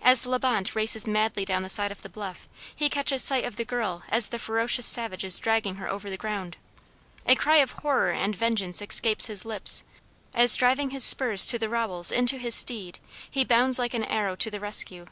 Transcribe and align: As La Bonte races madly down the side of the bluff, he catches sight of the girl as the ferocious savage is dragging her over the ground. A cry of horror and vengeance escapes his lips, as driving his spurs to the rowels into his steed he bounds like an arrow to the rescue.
As 0.00 0.26
La 0.26 0.38
Bonte 0.38 0.76
races 0.76 1.08
madly 1.08 1.44
down 1.44 1.64
the 1.64 1.68
side 1.68 1.90
of 1.90 2.02
the 2.02 2.08
bluff, 2.08 2.46
he 2.76 2.88
catches 2.88 3.20
sight 3.24 3.42
of 3.42 3.56
the 3.56 3.64
girl 3.64 4.04
as 4.08 4.28
the 4.28 4.38
ferocious 4.38 4.86
savage 4.86 5.24
is 5.24 5.40
dragging 5.40 5.74
her 5.74 5.90
over 5.90 6.08
the 6.08 6.16
ground. 6.16 6.56
A 7.26 7.34
cry 7.34 7.56
of 7.56 7.72
horror 7.72 8.12
and 8.12 8.36
vengeance 8.36 8.80
escapes 8.80 9.26
his 9.26 9.44
lips, 9.44 9.82
as 10.32 10.54
driving 10.54 10.90
his 10.90 11.02
spurs 11.02 11.46
to 11.46 11.58
the 11.58 11.68
rowels 11.68 12.12
into 12.12 12.38
his 12.38 12.54
steed 12.54 13.00
he 13.28 13.42
bounds 13.42 13.76
like 13.76 13.92
an 13.92 14.04
arrow 14.04 14.36
to 14.36 14.52
the 14.52 14.60
rescue. 14.60 15.06